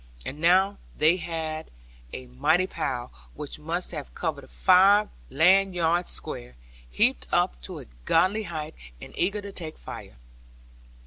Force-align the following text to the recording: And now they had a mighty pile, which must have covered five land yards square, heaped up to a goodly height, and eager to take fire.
And 0.25 0.39
now 0.39 0.79
they 0.97 1.17
had 1.17 1.69
a 2.11 2.25
mighty 2.25 2.65
pile, 2.65 3.11
which 3.35 3.59
must 3.59 3.91
have 3.91 4.15
covered 4.15 4.49
five 4.49 5.09
land 5.29 5.75
yards 5.75 6.09
square, 6.09 6.55
heaped 6.89 7.27
up 7.31 7.61
to 7.61 7.77
a 7.77 7.85
goodly 8.05 8.41
height, 8.45 8.73
and 8.99 9.13
eager 9.15 9.41
to 9.43 9.51
take 9.51 9.77
fire. 9.77 10.15